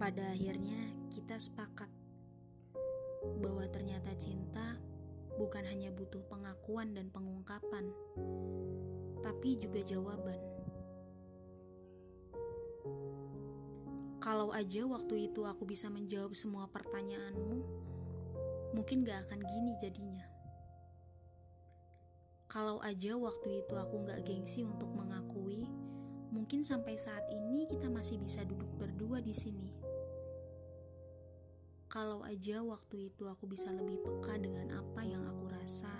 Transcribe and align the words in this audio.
Pada 0.00 0.32
akhirnya, 0.32 0.96
kita 1.12 1.36
sepakat 1.36 1.92
bahwa 3.44 3.68
ternyata 3.68 4.16
cinta 4.16 4.80
bukan 5.36 5.60
hanya 5.68 5.92
butuh 5.92 6.24
pengakuan 6.24 6.96
dan 6.96 7.12
pengungkapan, 7.12 7.92
tapi 9.20 9.60
juga 9.60 9.84
jawaban. 9.84 10.40
Kalau 14.24 14.56
aja 14.56 14.88
waktu 14.88 15.28
itu 15.28 15.44
aku 15.44 15.68
bisa 15.68 15.92
menjawab 15.92 16.32
semua 16.32 16.64
pertanyaanmu, 16.72 17.60
mungkin 18.72 19.04
gak 19.04 19.28
akan 19.28 19.44
gini 19.44 19.76
jadinya. 19.84 20.24
Kalau 22.48 22.80
aja 22.80 23.20
waktu 23.20 23.68
itu 23.68 23.76
aku 23.76 24.08
gak 24.08 24.24
gengsi 24.24 24.64
untuk 24.64 24.88
mengakui, 24.96 25.68
mungkin 26.32 26.64
sampai 26.64 26.96
saat 26.96 27.28
ini 27.28 27.68
kita 27.68 27.92
masih 27.92 28.16
bisa 28.16 28.48
duduk 28.48 28.72
berdua 28.80 29.20
di 29.20 29.36
sini. 29.36 29.89
Kalau 31.90 32.22
aja 32.22 32.62
waktu 32.62 33.10
itu 33.10 33.26
aku 33.26 33.50
bisa 33.50 33.66
lebih 33.74 33.98
peka 33.98 34.38
dengan 34.38 34.78
apa 34.78 35.02
yang 35.02 35.26
aku 35.26 35.50
rasa, 35.50 35.90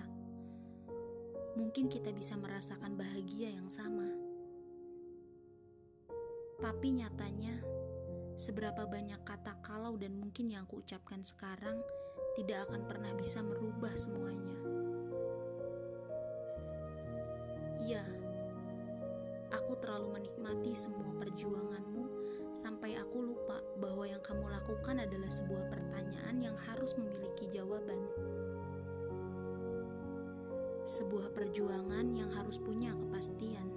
mungkin 1.59 1.91
kita 1.91 2.15
bisa 2.15 2.39
merasakan 2.39 2.95
bahagia 2.95 3.51
yang 3.51 3.67
sama. 3.67 4.07
Tapi 6.63 6.95
nyatanya, 6.95 7.59
seberapa 8.39 8.87
banyak 8.87 9.19
kata 9.27 9.59
kalau 9.67 9.99
dan 9.99 10.15
mungkin 10.15 10.55
yang 10.55 10.63
aku 10.63 10.79
ucapkan 10.79 11.27
sekarang 11.27 11.83
tidak 12.39 12.71
akan 12.71 12.87
pernah 12.87 13.11
bisa 13.19 13.43
merubah 13.43 13.91
semuanya. 13.99 14.63
Iya, 17.83 18.07
aku 19.51 19.75
terlalu 19.83 20.23
menikmati 20.23 20.71
semua 20.71 21.11
perjuanganmu 21.19 21.91
sampai 22.51 22.99
aku 22.99 23.23
lupa 23.23 23.63
bahwa 23.79 24.03
yang 24.07 24.23
kamu 24.23 24.51
lakukan 24.51 25.03
adalah 25.03 25.31
sebuah 25.31 25.70
harus 26.71 26.95
memiliki 26.95 27.51
jawaban. 27.51 27.99
Sebuah 30.87 31.35
perjuangan 31.35 32.07
yang 32.15 32.31
harus 32.35 32.59
punya 32.63 32.95
kepastian. 32.95 33.69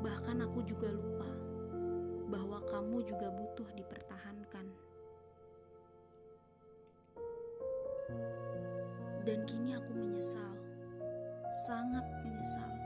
Bahkan 0.00 0.36
aku 0.44 0.64
juga 0.64 0.92
lupa 0.92 1.28
bahwa 2.32 2.60
kamu 2.64 3.04
juga 3.04 3.28
butuh 3.32 3.68
dipertahankan. 3.76 4.66
Dan 9.26 9.42
kini 9.44 9.74
aku 9.74 9.90
menyesal, 9.92 10.54
sangat 11.66 12.04
menyesal 12.22 12.76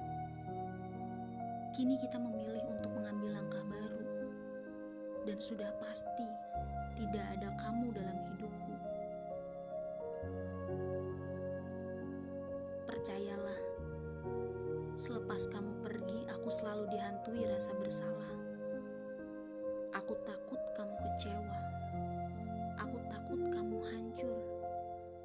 Kini 1.71 1.95
kita 1.95 2.19
memilih 2.19 2.67
untuk 2.67 2.91
mengambil 2.99 3.39
langkah 3.39 3.63
baru, 3.63 4.05
dan 5.23 5.39
sudah 5.39 5.71
pasti 5.79 6.27
tidak 6.97 7.27
ada 7.39 7.49
kamu 7.59 7.93
dalam 7.95 8.19
hidupku. 8.31 8.75
Percayalah, 12.87 13.61
selepas 14.95 15.47
kamu 15.51 15.73
pergi, 15.83 16.19
aku 16.31 16.49
selalu 16.51 16.85
dihantui 16.91 17.43
rasa 17.47 17.73
bersalah. 17.79 18.33
Aku 19.97 20.15
takut 20.23 20.63
kamu 20.79 20.95
kecewa, 20.95 21.59
aku 22.79 22.99
takut 23.11 23.41
kamu 23.51 23.79
hancur, 23.91 24.43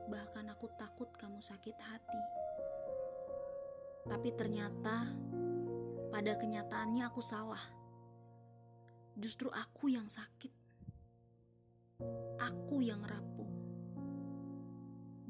bahkan 0.09 0.45
aku 0.49 0.67
takut 0.75 1.09
kamu 1.17 1.37
sakit 1.41 1.77
hati. 1.77 2.23
Tapi 4.05 4.29
ternyata 4.37 5.09
pada 6.13 6.37
kenyataannya 6.37 7.03
aku 7.09 7.21
salah. 7.25 7.61
Justru 9.15 9.49
aku 9.49 9.89
yang 9.89 10.05
sakit. 10.05 10.64
Aku 12.41 12.83
yang 12.83 12.99
rapuh. 13.03 13.47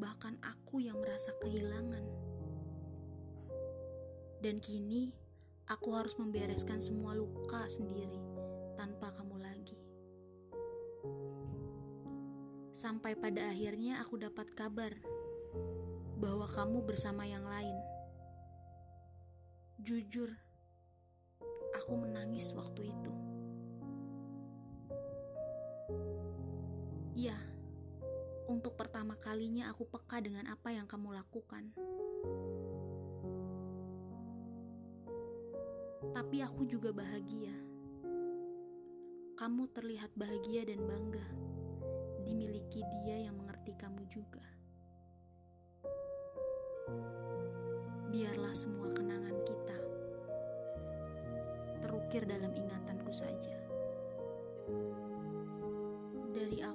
Bahkan 0.02 0.42
aku 0.42 0.82
yang 0.82 0.98
merasa 0.98 1.36
kehilangan. 1.38 2.06
Dan 4.42 4.58
kini 4.62 5.14
aku 5.70 5.94
harus 5.94 6.18
membereskan 6.18 6.82
semua 6.82 7.14
luka 7.14 7.66
sendiri 7.70 8.18
tanpa 8.78 9.14
kamu 9.14 9.38
lagi. 9.42 9.80
Sampai 12.76 13.16
pada 13.16 13.50
akhirnya 13.54 14.02
aku 14.02 14.20
dapat 14.20 14.52
kabar 14.54 14.94
bahwa 16.18 16.50
kamu 16.50 16.82
bersama 16.84 17.24
yang 17.30 17.46
lain. 17.46 17.78
Jujur, 19.86 20.34
Aku 21.84 22.00
menangis 22.00 22.56
waktu 22.56 22.88
itu. 22.88 23.05
untuk 28.76 28.92
pertama 28.92 29.16
kalinya 29.16 29.72
aku 29.72 29.88
peka 29.88 30.20
dengan 30.20 30.52
apa 30.52 30.68
yang 30.68 30.84
kamu 30.84 31.16
lakukan. 31.16 31.72
Tapi 36.12 36.44
aku 36.44 36.68
juga 36.68 36.92
bahagia. 36.92 37.56
Kamu 39.40 39.72
terlihat 39.72 40.12
bahagia 40.20 40.68
dan 40.68 40.84
bangga 40.84 41.24
dimiliki 42.28 42.84
dia 43.00 43.32
yang 43.32 43.40
mengerti 43.40 43.80
kamu 43.80 44.04
juga. 44.12 44.44
Biarlah 48.12 48.52
semua 48.52 48.92
kenangan 48.92 49.40
kita 49.48 49.80
terukir 51.80 52.28
dalam 52.28 52.52
ingatanku 52.52 53.16
saja. 53.16 53.56
Dari 56.36 56.60
aku 56.60 56.75